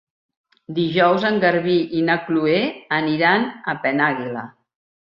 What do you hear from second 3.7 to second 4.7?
a Penàguila.